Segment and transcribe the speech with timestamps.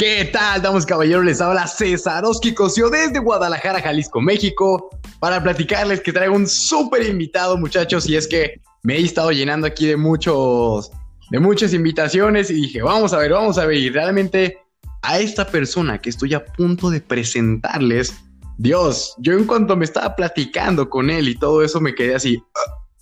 [0.00, 1.26] ¿Qué tal, damas caballeros?
[1.26, 2.24] Les habla César
[2.56, 4.88] Cosio desde Guadalajara, Jalisco, México,
[5.18, 9.66] para platicarles que traigo un súper invitado, muchachos, y es que me he estado llenando
[9.66, 10.90] aquí de muchos,
[11.30, 14.56] de muchas invitaciones y dije, vamos a ver, vamos a ver, y realmente
[15.02, 18.14] a esta persona que estoy a punto de presentarles,
[18.56, 22.42] Dios, yo en cuanto me estaba platicando con él y todo eso me quedé así,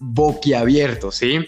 [0.00, 1.46] boquiabierto, ¿sí?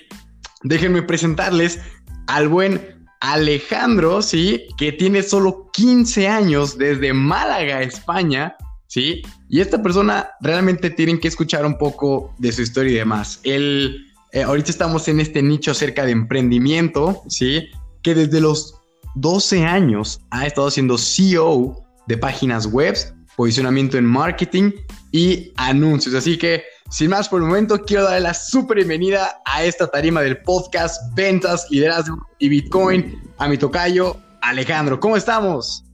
[0.62, 1.80] Déjenme presentarles
[2.28, 4.66] al buen Alejandro, ¿sí?
[4.77, 8.56] Que tiene solo 15 años desde Málaga, España,
[8.87, 9.23] ¿sí?
[9.48, 13.41] Y esta persona realmente tienen que escuchar un poco de su historia y demás.
[13.45, 17.69] Él, eh, ahorita estamos en este nicho acerca de emprendimiento, ¿sí?
[18.02, 18.75] Que desde los
[19.16, 22.97] 12 años ha estado siendo CEO de páginas web,
[23.37, 24.73] posicionamiento en marketing
[25.12, 26.14] y anuncios.
[26.14, 30.23] Así que sin más por el momento, quiero darle la súper bienvenida a esta tarima
[30.23, 34.98] del podcast Ventas, Liderazgo y Bitcoin a mi tocayo Alejandro.
[34.98, 35.84] ¿Cómo estamos?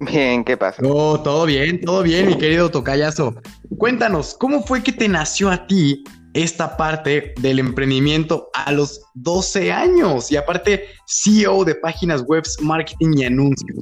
[0.00, 0.82] Bien, ¿qué pasa?
[0.84, 3.36] Oh, todo bien, todo bien, mi querido tocayazo.
[3.78, 6.02] Cuéntanos, ¿cómo fue que te nació a ti
[6.34, 10.32] esta parte del emprendimiento a los 12 años?
[10.32, 13.78] Y aparte, CEO de páginas web, marketing y anuncios.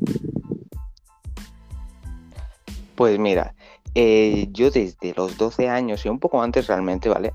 [2.97, 3.55] Pues mira,
[3.95, 7.33] eh, yo desde los 12 años y un poco antes realmente, ¿vale?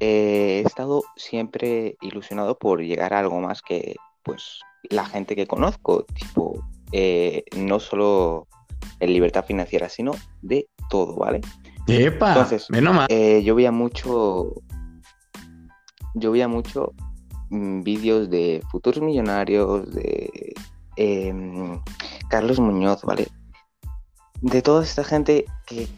[0.00, 4.60] Eh, he estado siempre ilusionado por llegar a algo más que, pues,
[4.90, 8.46] la gente que conozco, tipo, eh, no solo
[9.00, 11.40] en libertad financiera, sino de todo, ¿vale?
[11.86, 12.28] ¡Epa!
[12.28, 12.68] Entonces,
[13.42, 14.54] yo veía mucho,
[16.14, 16.92] yo veía mucho
[17.50, 20.54] mm, vídeos de futuros millonarios, de
[20.96, 21.80] em,
[22.28, 23.26] Carlos Muñoz, ¿vale?
[24.40, 25.88] De toda esta gente que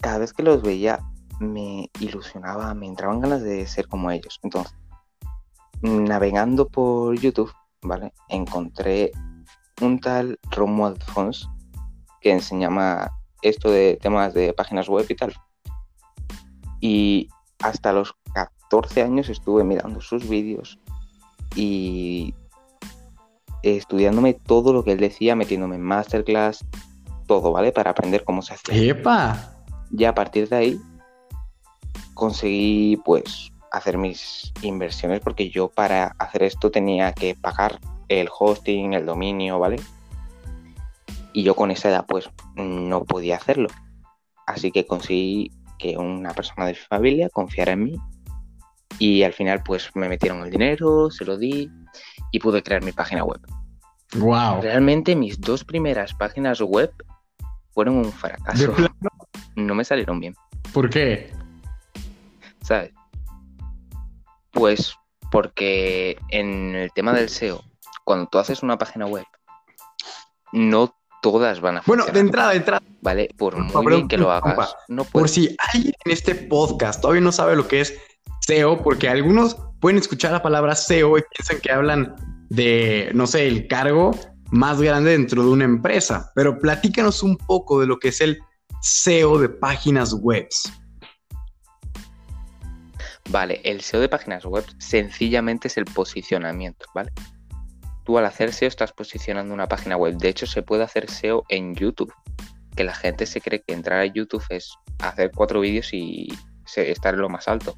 [0.00, 1.00] cada vez que los veía
[1.40, 4.40] me ilusionaba, me entraban ganas de ser como ellos.
[4.42, 4.74] Entonces,
[5.82, 8.12] navegando por YouTube, ¿vale?
[8.28, 9.12] Encontré
[9.80, 11.48] un tal Romuald Fons
[12.20, 13.12] que enseñaba
[13.42, 15.34] esto de temas de páginas web y tal.
[16.80, 17.28] Y
[17.62, 20.78] hasta los 14 años estuve mirando sus vídeos
[21.54, 22.34] y
[23.62, 26.64] estudiándome todo lo que él decía, metiéndome en masterclass,
[27.26, 27.72] todo, ¿vale?
[27.72, 28.88] Para aprender cómo se hace.
[28.88, 29.52] ¡Epa!
[29.90, 30.80] Ya a partir de ahí
[32.14, 38.94] conseguí pues hacer mis inversiones porque yo para hacer esto tenía que pagar el hosting,
[38.94, 39.76] el dominio, ¿vale?
[41.32, 43.68] Y yo con esa edad pues no podía hacerlo.
[44.46, 47.96] Así que conseguí que una persona de mi familia confiara en mí
[48.98, 51.68] y al final pues me metieron el dinero, se lo di
[52.30, 53.40] y pude crear mi página web.
[54.16, 54.62] Wow.
[54.62, 56.92] Realmente mis dos primeras páginas web
[57.74, 58.74] fueron un fracaso.
[59.56, 60.34] No me salieron bien.
[60.72, 61.32] ¿Por qué?
[62.62, 62.92] ¿Sabes?
[64.52, 64.96] Pues
[65.30, 67.62] porque en el tema del SEO,
[68.04, 69.26] cuando tú haces una página web,
[70.52, 72.06] no todas van a funcionar.
[72.06, 72.82] Bueno, de entrada, de entrada.
[73.00, 77.20] Vale, por muy bien que lo hagas, no Por si alguien en este podcast todavía
[77.20, 77.98] no sabe lo que es
[78.40, 82.14] SEO, porque algunos pueden escuchar la palabra SEO y piensan que hablan
[82.48, 84.12] de, no sé, el cargo
[84.50, 86.30] más grande dentro de una empresa.
[86.34, 88.40] Pero platícanos un poco de lo que es el
[88.80, 90.48] SEO de páginas web.
[93.30, 97.10] Vale, el SEO de páginas web sencillamente es el posicionamiento, ¿vale?
[98.04, 100.16] Tú al hacer SEO estás posicionando una página web.
[100.18, 102.12] De hecho, se puede hacer SEO en YouTube.
[102.76, 106.28] Que la gente se cree que entrar a YouTube es hacer cuatro vídeos y
[106.76, 107.76] estar en lo más alto.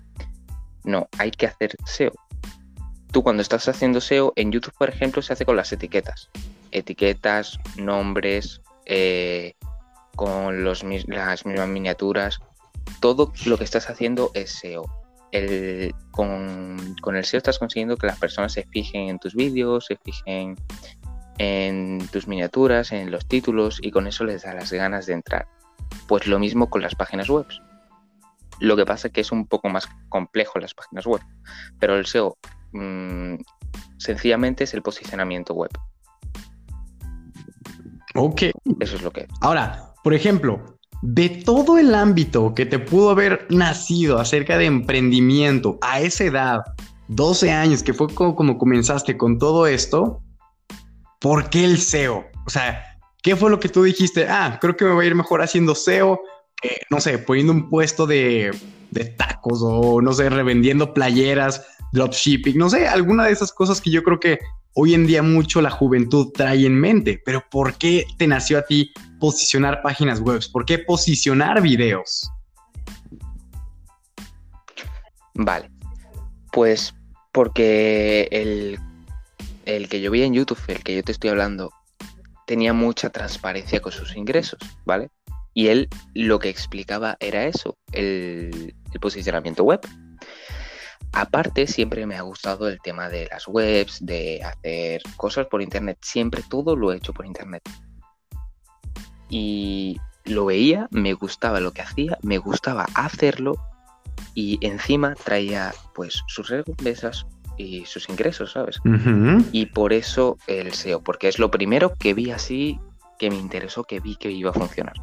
[0.85, 2.13] No, hay que hacer SEO.
[3.13, 6.31] Tú cuando estás haciendo SEO en YouTube, por ejemplo, se hace con las etiquetas
[6.79, 9.55] etiquetas, nombres, eh,
[10.15, 12.39] con los, las mismas miniaturas.
[13.01, 14.85] Todo lo que estás haciendo es SEO.
[16.11, 19.97] con, con, el SEO estás consiguiendo que las personas se fijen en tus vídeos, se
[19.97, 20.57] fijen
[21.39, 25.47] en tus miniaturas, en los títulos y con eso les da las ganas de entrar.
[26.09, 27.47] Pues lo mismo con las páginas web.
[28.59, 31.21] Lo que pasa es que es un poco más complejo las páginas web,
[31.79, 32.39] pero el SEO
[32.73, 33.35] mm,
[33.99, 35.71] sencillamente es el posicionamiento web.
[38.17, 38.43] Ok.
[38.81, 43.47] Eso es lo que Ahora, por ejemplo, de todo el ámbito que te pudo haber
[43.51, 46.61] nacido acerca de emprendimiento a esa edad,
[47.09, 50.23] 12 años, que fue como, comenzaste con todo esto,
[51.21, 52.25] ¿por qué el SEO?
[52.47, 52.83] O sea,
[53.23, 54.27] ¿qué fue lo que tú dijiste?
[54.29, 56.21] Ah, creo que me voy a ir mejor haciendo SEO,
[56.91, 58.51] no sé, poniendo un puesto de,
[58.91, 63.91] de tacos o no sé, revendiendo playeras, dropshipping, no sé, alguna de esas cosas que
[63.91, 64.39] yo creo que
[64.79, 68.63] hoy en día mucho la juventud trae en mente, pero ¿por qué te nació a
[68.63, 70.41] ti posicionar páginas web?
[70.53, 72.31] ¿Por qué posicionar videos?
[75.35, 75.71] Vale,
[76.53, 76.95] pues
[77.33, 78.79] porque el,
[79.65, 81.71] el que yo veía en YouTube, el que yo te estoy hablando,
[82.47, 85.11] tenía mucha transparencia con sus ingresos, ¿vale?
[85.55, 89.81] Y él lo que explicaba era eso, el, posicionamiento web.
[91.13, 95.99] Aparte, siempre me ha gustado el tema de las webs, de hacer cosas por internet.
[96.03, 97.63] Siempre todo lo he hecho por internet.
[99.29, 103.55] Y lo veía, me gustaba lo que hacía, me gustaba hacerlo
[104.35, 107.27] y encima traía pues sus recompensas
[107.57, 108.79] y sus ingresos, ¿sabes?
[109.53, 112.79] Y por eso el SEO, porque es lo primero que vi así,
[113.19, 114.95] que me interesó, que vi que iba a funcionar.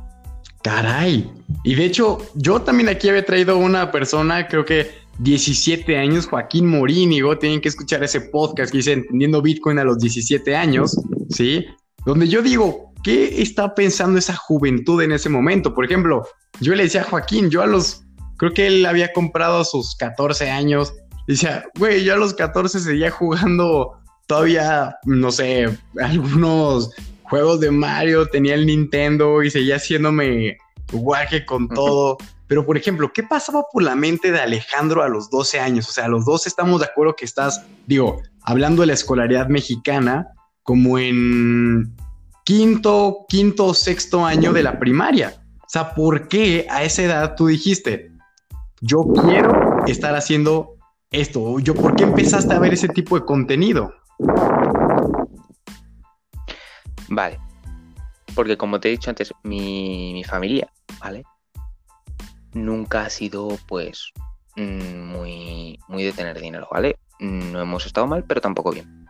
[0.61, 1.29] Caray.
[1.63, 6.67] Y de hecho, yo también aquí había traído una persona, creo que 17 años, Joaquín
[6.67, 10.97] Morínigo, tienen que escuchar ese podcast que dice Entendiendo Bitcoin a los 17 años,
[11.29, 11.65] ¿sí?
[12.05, 15.73] Donde yo digo, ¿qué está pensando esa juventud en ese momento?
[15.73, 16.27] Por ejemplo,
[16.59, 18.03] yo le decía a Joaquín, yo a los,
[18.37, 20.93] creo que él había comprado a sus 14 años
[21.27, 23.93] Decía, güey, yo a los 14 seguía jugando
[24.27, 25.69] todavía, no sé,
[26.01, 26.91] algunos
[27.23, 30.57] juegos de Mario, tenía el Nintendo y seguía haciéndome
[30.91, 32.17] guaje con todo.
[32.53, 35.89] Pero, por ejemplo, ¿qué pasaba por la mente de Alejandro a los 12 años?
[35.89, 39.47] O sea, a los 12 estamos de acuerdo que estás, digo, hablando de la escolaridad
[39.47, 40.27] mexicana,
[40.61, 41.95] como en
[42.45, 45.43] quinto, quinto, sexto año de la primaria.
[45.63, 48.11] O sea, ¿por qué a esa edad tú dijiste,
[48.81, 50.75] yo quiero estar haciendo
[51.09, 51.57] esto?
[51.57, 53.95] Yo, ¿Por qué empezaste a ver ese tipo de contenido?
[57.09, 57.39] Vale.
[58.35, 61.23] Porque como te he dicho antes, mi, familia, ¿vale?
[62.53, 64.11] Nunca ha sido, pues,
[64.55, 66.97] mm, muy, muy de tener dinero, ¿vale?
[67.19, 69.07] No hemos estado mal, pero tampoco bien.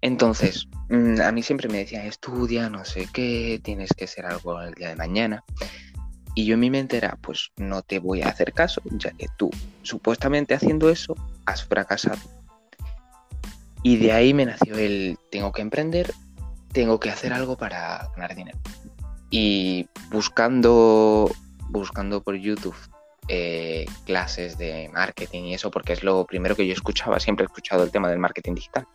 [0.00, 4.60] Entonces, mm, a mí siempre me decían, estudia, no sé qué, tienes que ser algo
[4.60, 5.44] el día de mañana.
[6.34, 9.26] Y yo en mi mente era, pues no te voy a hacer caso, ya que
[9.36, 9.50] tú,
[9.82, 12.18] supuestamente haciendo eso, has fracasado.
[13.82, 16.12] Y de ahí me nació el, tengo que emprender,
[16.72, 18.58] tengo que hacer algo para ganar dinero.
[19.30, 21.30] Y buscando,
[21.70, 22.76] buscando por YouTube
[23.28, 27.46] eh, clases de marketing y eso, porque es lo primero que yo escuchaba, siempre he
[27.46, 28.88] escuchado el tema del marketing digital.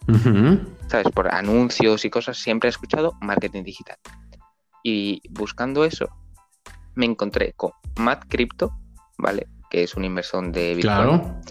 [0.87, 1.07] ¿Sabes?
[1.13, 3.97] Por anuncios y cosas, siempre he escuchado marketing digital.
[4.83, 6.09] Y buscando eso,
[6.95, 8.77] me encontré con Matt Crypto,
[9.17, 9.47] ¿vale?
[9.69, 10.95] Que es un inversor de Bitcoin.
[10.95, 11.41] Claro.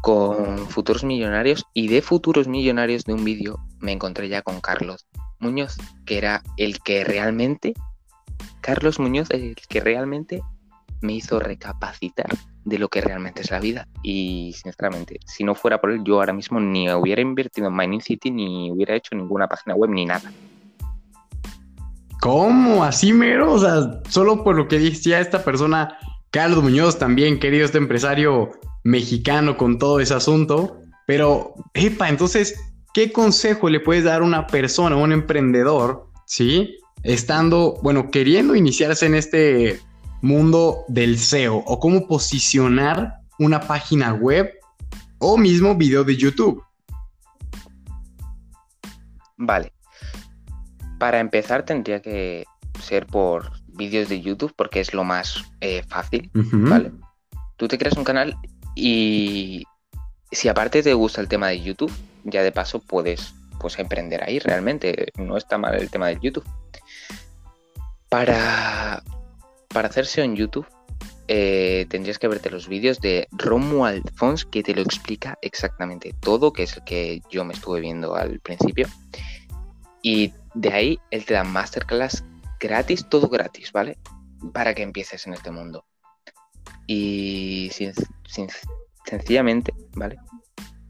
[0.00, 5.06] Con futuros millonarios y de futuros millonarios de un vídeo me encontré ya con Carlos
[5.38, 5.76] Muñoz,
[6.06, 7.74] que era el que realmente,
[8.64, 10.42] Carlos Muñoz, el que realmente
[11.02, 12.28] me hizo recapacitar
[12.64, 13.86] de lo que realmente es la vida.
[14.02, 18.00] Y sinceramente, si no fuera por él, yo ahora mismo ni hubiera invertido en Mining
[18.00, 20.32] City, ni hubiera hecho ninguna página web, ni nada.
[22.22, 22.82] ¿Cómo?
[22.84, 23.52] ¿Así mero?
[23.52, 25.98] O sea, solo por lo que decía esta persona,
[26.30, 28.52] Carlos Muñoz, también querido este empresario
[28.82, 30.78] mexicano con todo ese asunto.
[31.06, 32.58] Pero, epa, entonces,
[32.94, 36.78] ¿qué consejo le puedes dar a una persona, a un emprendedor, ¿sí?
[37.04, 39.80] Estando, bueno, queriendo iniciarse en este
[40.22, 44.50] mundo del SEO o cómo posicionar una página web
[45.18, 46.64] o mismo video de YouTube.
[49.36, 49.72] Vale,
[50.98, 52.44] para empezar tendría que
[52.80, 56.92] ser por vídeos de YouTube porque es lo más eh, fácil, ¿vale?
[57.56, 58.36] Tú te creas un canal
[58.74, 59.64] y
[60.32, 61.92] si aparte te gusta el tema de YouTube,
[62.24, 65.12] ya de paso puedes pues emprender ahí realmente.
[65.18, 66.44] No está mal el tema de YouTube.
[68.14, 69.02] Para,
[69.70, 70.68] para hacerse en YouTube
[71.26, 76.52] eh, tendrías que verte los vídeos de Romuald Fons que te lo explica exactamente todo,
[76.52, 78.86] que es el que yo me estuve viendo al principio.
[80.00, 82.24] Y de ahí él te da masterclass
[82.60, 83.98] gratis, todo gratis, ¿vale?
[84.52, 85.84] Para que empieces en este mundo.
[86.86, 87.68] Y
[89.04, 90.18] sencillamente, ¿vale?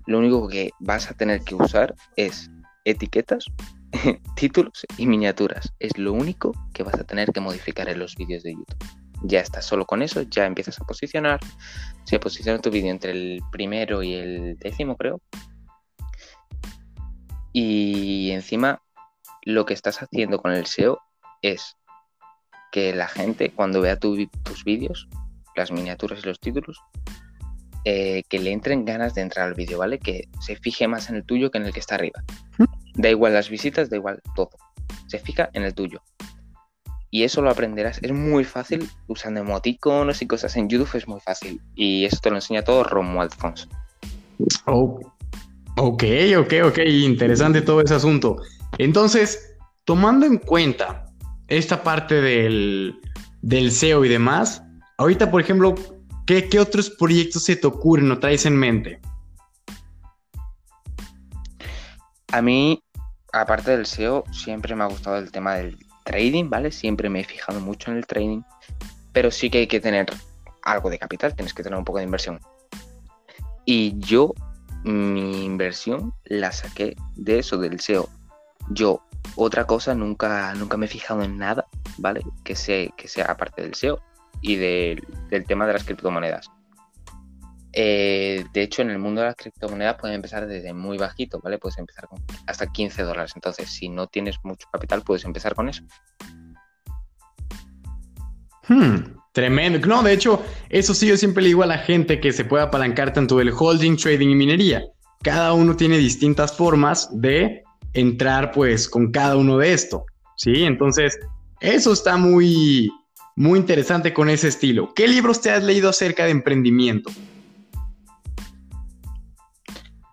[0.05, 2.51] Lo único que vas a tener que usar es
[2.85, 3.47] etiquetas,
[4.37, 5.73] títulos y miniaturas.
[5.79, 8.85] Es lo único que vas a tener que modificar en los vídeos de YouTube.
[9.23, 11.41] Ya estás solo con eso, ya empiezas a posicionar.
[12.05, 15.21] Se posiciona tu vídeo entre el primero y el décimo, creo.
[17.53, 18.83] Y encima
[19.43, 20.99] lo que estás haciendo con el SEO
[21.43, 21.77] es
[22.73, 25.09] que la gente cuando vea tus vídeos,
[25.55, 26.81] las miniaturas y los títulos,
[27.85, 29.99] eh, que le entren ganas de entrar al vídeo, ¿vale?
[29.99, 32.25] Que se fije más en el tuyo que en el que está arriba.
[32.95, 34.51] Da igual las visitas, da igual todo.
[35.07, 36.01] Se fija en el tuyo.
[37.11, 38.01] Y eso lo aprenderás.
[38.03, 41.61] Es muy fácil usando emoticonos y cosas en YouTube, es muy fácil.
[41.75, 43.69] Y eso te lo enseña todo Romuald Fons.
[44.67, 45.01] Oh,
[45.77, 46.05] ok,
[46.39, 46.79] ok, ok.
[46.79, 48.39] Interesante todo ese asunto.
[48.79, 51.07] Entonces, tomando en cuenta
[51.49, 52.99] esta parte del,
[53.71, 54.63] SEO y demás,
[54.99, 55.75] ahorita, por ejemplo,
[56.27, 59.01] ¿qué, otros proyectos se te ocurren o traes en mente?
[62.33, 62.83] A mí,
[63.35, 66.71] aparte del SEO, siempre me ha gustado el tema del trading, ¿vale?
[66.71, 68.43] Siempre me he fijado mucho en el trading,
[69.13, 70.07] pero sí que hay que tener
[70.63, 72.41] algo de capital, tienes que tener un poco de inversión.
[73.65, 74.35] Y yo,
[74.85, 78.09] mi inversión la saqué de eso, del SEO.
[78.71, 79.03] Yo,
[79.37, 81.67] otra cosa, nunca, nunca me he fijado en nada,
[81.99, 82.23] ¿vale?
[82.45, 84.01] Que, sea, que sea aparte del SEO
[84.43, 85.03] y del
[85.47, 86.51] tema de las criptomonedas.
[87.77, 91.59] Eh, de hecho, en el mundo de las criptomonedas pueden empezar desde muy bajito, ¿vale?
[91.59, 93.33] Puedes empezar con hasta 15 dólares.
[93.35, 95.83] Entonces, si no tienes mucho capital, puedes empezar con eso.
[98.69, 99.85] Hmm, tremendo.
[99.89, 102.63] No, de hecho, eso sí yo siempre le digo a la gente que se puede
[102.63, 104.85] apalancar tanto del holding, trading y minería.
[105.23, 110.05] Cada uno tiene distintas formas de entrar pues con cada uno de esto.
[110.37, 110.63] ¿Sí?
[110.63, 111.19] Entonces,
[111.59, 112.89] eso está muy,
[113.35, 114.95] muy interesante con ese estilo.
[114.95, 117.11] ¿Qué libros te has leído acerca de emprendimiento?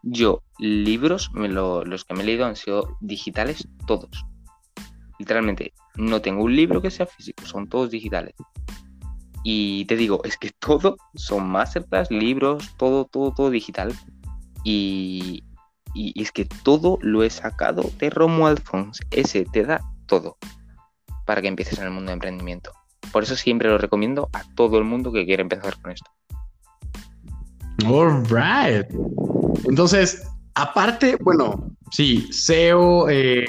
[0.03, 4.25] Yo, libros, los que me he leído han sido digitales todos.
[5.19, 8.33] Literalmente, no tengo un libro que sea físico, son todos digitales.
[9.43, 13.93] Y te digo, es que todo son masterclass, libros, todo, todo, todo digital.
[14.63, 15.43] Y,
[15.93, 18.99] y, es que todo lo he sacado de Romuald Fons.
[19.11, 20.37] Ese te da todo
[21.25, 22.71] para que empieces en el mundo de emprendimiento.
[23.11, 26.09] Por eso siempre lo recomiendo a todo el mundo que quiera empezar con esto.
[27.85, 28.87] All right.
[29.65, 30.23] Entonces,
[30.55, 33.45] aparte, bueno, sí, SEO, eh,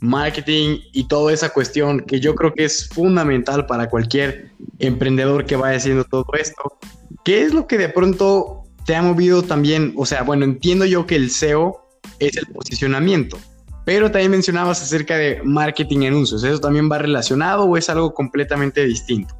[0.00, 5.56] marketing y toda esa cuestión que yo creo que es fundamental para cualquier emprendedor que
[5.56, 6.78] vaya haciendo todo esto.
[7.24, 9.94] ¿Qué es lo que de pronto te ha movido también?
[9.96, 11.80] O sea, bueno, entiendo yo que el SEO
[12.18, 13.38] es el posicionamiento,
[13.84, 16.44] pero también mencionabas acerca de marketing y anuncios.
[16.44, 19.34] ¿Eso también va relacionado o es algo completamente distinto?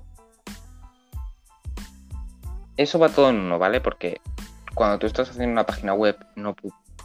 [2.77, 3.81] Eso va todo en uno, ¿vale?
[3.81, 4.21] Porque
[4.75, 6.55] cuando tú estás haciendo una página web, no,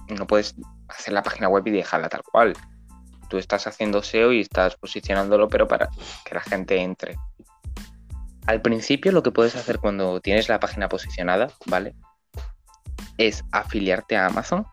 [0.09, 0.55] no puedes
[0.87, 2.53] hacer la página web y dejarla tal cual.
[3.29, 5.89] Tú estás haciendo SEO y estás posicionándolo, pero para
[6.25, 7.15] que la gente entre.
[8.47, 11.95] Al principio lo que puedes hacer cuando tienes la página posicionada, ¿vale?
[13.17, 14.65] Es afiliarte a Amazon,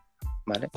[0.46, 0.70] ¿vale?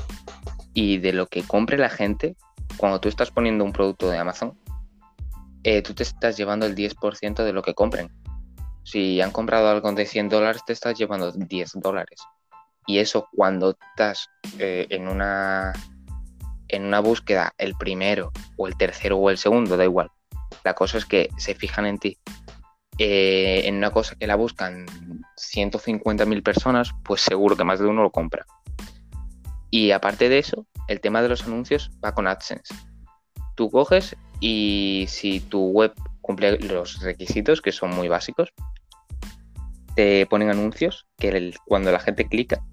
[0.73, 2.35] Y de lo que compre la gente,
[2.75, 4.57] cuando tú estás poniendo un producto de Amazon,
[5.63, 8.11] eh, tú te estás llevando el 10% de lo que compren.
[8.89, 12.21] Si han comprado algo de 100 dólares, te estás llevando 10 dólares.
[12.87, 15.73] Y eso cuando estás eh, en, una,
[16.67, 20.09] en una búsqueda, el primero o el tercero o el segundo, da igual.
[20.63, 22.17] La cosa es que se fijan en ti.
[22.97, 24.87] Eh, en una cosa que la buscan
[25.37, 28.47] 150.000 personas, pues seguro que más de uno lo compra.
[29.69, 32.73] Y aparte de eso, el tema de los anuncios va con AdSense.
[33.53, 38.51] Tú coges y si tu web cumple los requisitos, que son muy básicos,
[39.99, 42.63] te ponen anuncios que cuando la gente clica,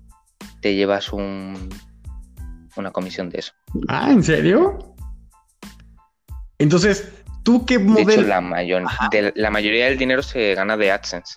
[0.61, 1.68] te llevas un,
[2.76, 3.52] una comisión de eso.
[3.88, 4.95] Ah, ¿en serio?
[6.56, 8.23] Entonces, ¿tú qué modelo?
[8.23, 8.85] la, mayor,
[9.35, 11.35] la mayoría del dinero se gana de AdSense.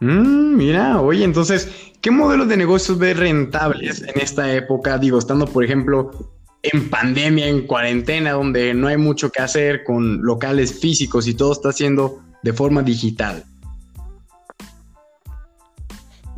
[0.00, 4.96] Mm, mira, oye, entonces, ¿qué modelos de negocios ves rentables en esta época?
[4.96, 6.12] Digo, estando, por ejemplo,
[6.62, 11.52] en pandemia, en cuarentena, donde no hay mucho que hacer con locales físicos y todo
[11.52, 13.44] está haciendo de forma digital.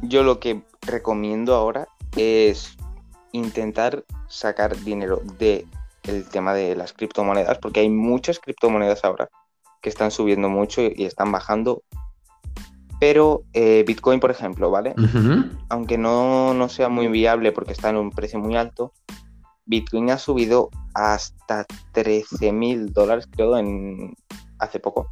[0.03, 2.77] Yo lo que recomiendo ahora es
[3.33, 5.67] intentar sacar dinero de
[6.05, 9.29] el tema de las criptomonedas, porque hay muchas criptomonedas ahora
[9.83, 11.83] que están subiendo mucho y están bajando.
[13.01, 14.95] Pero eh, Bitcoin, por ejemplo, ¿vale?
[15.69, 18.93] Aunque no, no sea muy viable porque está en un precio muy alto,
[19.67, 24.15] Bitcoin ha subido hasta 13 mil dólares, creo, en
[24.59, 25.09] hace poco.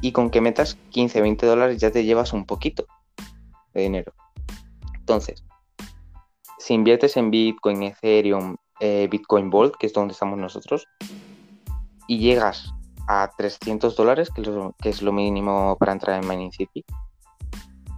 [0.00, 2.86] Y con que metas 15, 20 dólares ya te llevas un poquito
[3.74, 4.12] de dinero.
[4.98, 5.44] Entonces,
[6.58, 10.86] si inviertes en Bitcoin, Ethereum, eh, Bitcoin Vault, que es donde estamos nosotros,
[12.06, 12.72] y llegas
[13.06, 16.84] a 300 dólares, que, es lo mínimo para entrar en Mining City,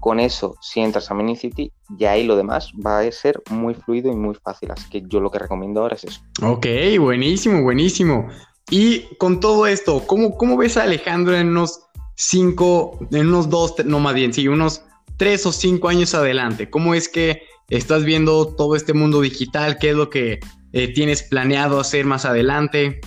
[0.00, 3.74] con eso, si entras a Mini City, ya ahí lo demás va a ser muy
[3.74, 4.70] fluido y muy fácil.
[4.70, 6.20] Así que yo lo que recomiendo ahora es eso.
[6.42, 6.66] Ok,
[7.00, 8.28] buenísimo, buenísimo.
[8.70, 13.74] Y con todo esto, ¿cómo, cómo ves a Alejandro en unos cinco, en unos dos,
[13.84, 14.85] no más bien, sí, unos
[15.16, 16.70] tres o cinco años adelante?
[16.70, 19.78] ¿Cómo es que estás viendo todo este mundo digital?
[19.78, 20.40] ¿Qué es lo que
[20.72, 23.00] eh, tienes planeado hacer más adelante?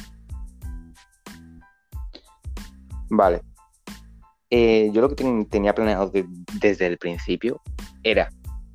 [3.10, 3.42] Vale,
[4.50, 6.12] eh, yo lo que tenía planeado
[6.60, 7.62] desde el principio
[8.04, 8.30] era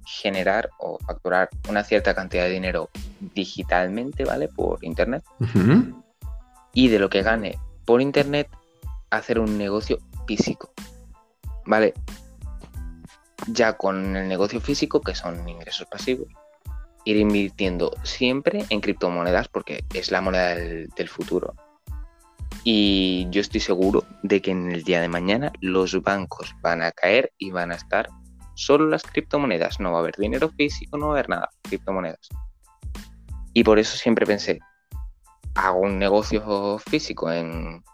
[0.04, 2.90] generar o facturar una cierta cantidad de dinero
[3.34, 4.48] digitalmente, ¿vale?
[4.48, 5.24] Por internet.
[6.72, 8.48] Y de lo que gane por internet,
[9.10, 10.70] hacer un negocio físico.
[11.66, 11.94] ¿Vale?
[13.46, 16.28] Ya con el negocio físico, que son ingresos pasivos,
[17.04, 21.54] ir invirtiendo siempre en criptomonedas porque es la moneda del, futuro.
[22.64, 26.92] Y yo estoy seguro de que en el día de mañana los bancos van a
[26.92, 28.08] caer y van a estar
[28.54, 29.80] solo las criptomonedas.
[29.80, 32.28] No va a haber dinero físico, no va a haber nada, criptomonedas.
[33.52, 34.60] Y por eso siempre pensé,
[35.54, 37.84] hago un negocio físico en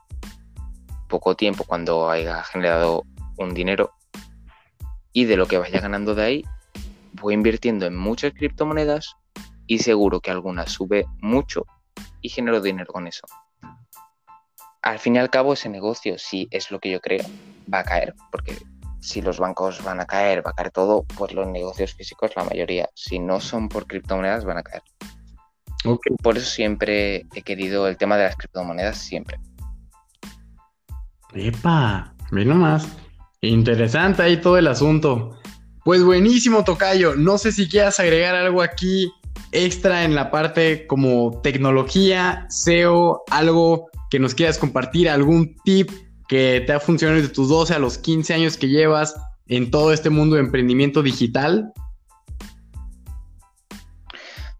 [1.08, 3.02] poco tiempo cuando haya generado
[3.38, 3.92] un dinero
[5.12, 6.44] y de lo que vaya ganando de ahí
[7.12, 9.16] voy invirtiendo en muchas criptomonedas
[9.66, 11.66] y seguro que alguna sube mucho
[12.20, 13.26] y genero dinero con eso.
[14.82, 17.24] Al fin y al cabo ese negocio, si es lo que yo creo,
[17.72, 18.56] va a caer, porque
[19.00, 22.44] si los bancos van a caer, va a caer todo, pues los negocios físicos, la
[22.44, 24.82] mayoría, si no son por criptomonedas, van a caer.
[26.22, 29.38] Por eso siempre he querido el tema de las criptomonedas, siempre.
[31.34, 32.88] Epa, ve nomás.
[33.42, 35.36] Interesante ahí todo el asunto.
[35.84, 37.14] Pues buenísimo, Tocayo.
[37.14, 39.10] No sé si quieras agregar algo aquí
[39.52, 45.90] extra en la parte como tecnología, SEO, algo que nos quieras compartir, algún tip
[46.28, 49.14] que te ha funcionado desde tus 12 a los 15 años que llevas
[49.46, 51.72] en todo este mundo de emprendimiento digital.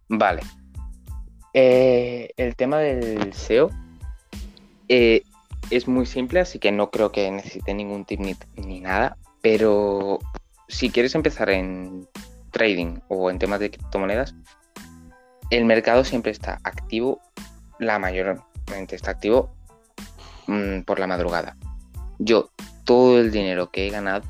[0.08, 0.42] Vale.
[1.52, 3.70] Eh, el tema del SEO
[4.88, 5.22] eh,
[5.70, 8.20] es muy simple, así que no creo que necesite ningún tip
[8.56, 10.18] ni, nada, pero
[10.68, 12.08] si quieres empezar en
[12.50, 14.34] trading o en temas de criptomonedas,
[15.50, 17.20] el mercado siempre está activo,
[17.78, 19.54] la mayormente está activo
[20.46, 21.56] mm, por la madrugada.
[22.18, 22.50] Yo,
[22.84, 24.22] todo el dinero que he ganado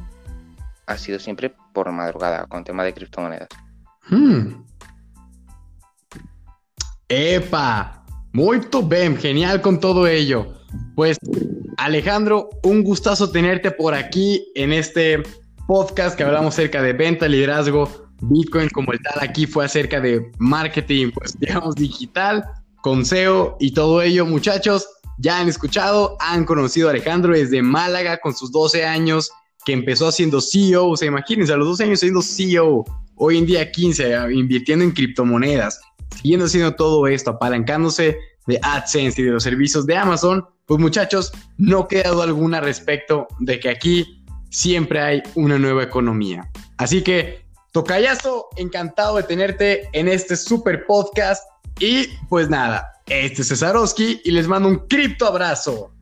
[0.87, 3.49] ha sido siempre por madrugada con tema de criptomonedas.
[4.09, 4.65] Hmm.
[7.09, 8.00] ¡Epa!
[8.33, 10.55] Muy bien, genial con todo ello.
[10.95, 11.19] Pues
[11.79, 15.23] Alejandro, un gustazo tenerte por aquí en este
[15.67, 17.91] podcast que hablamos acerca de venta, liderazgo,
[18.23, 22.45] Bitcoin como el tal aquí fue acerca de marketing, pues digamos digital,
[22.83, 24.87] con SEO y todo ello, muchachos.
[25.19, 29.31] Ya han escuchado, han conocido a Alejandro desde Málaga con sus 12 años,
[29.67, 32.85] que empezó siendo CEO, o sea, imagínense, a los 12 años siendo CEO,
[33.23, 35.79] hoy en día 15, invirtiendo en criptomonedas,
[36.17, 41.31] siguiendo haciendo todo esto, apalancándose de AdSense y de los servicios de Amazon, pues muchachos,
[41.59, 46.51] no queda duda alguna respecto de que aquí siempre hay una nueva economía.
[46.79, 51.45] Así que, Tocayazo, encantado de tenerte en este super podcast.
[51.79, 55.93] Y pues nada, este es Cesarowski y les mando un cripto abrazo.